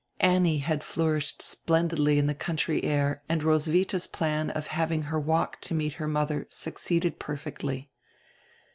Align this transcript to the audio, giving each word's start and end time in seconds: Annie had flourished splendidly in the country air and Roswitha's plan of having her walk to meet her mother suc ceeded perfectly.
Annie 0.21 0.57
had 0.57 0.83
flourished 0.83 1.43
splendidly 1.43 2.17
in 2.17 2.25
the 2.25 2.33
country 2.33 2.83
air 2.83 3.21
and 3.29 3.43
Roswitha's 3.43 4.07
plan 4.07 4.49
of 4.49 4.65
having 4.65 5.03
her 5.03 5.19
walk 5.19 5.61
to 5.61 5.75
meet 5.75 5.93
her 6.01 6.07
mother 6.07 6.47
suc 6.49 6.77
ceeded 6.77 7.19
perfectly. 7.19 7.91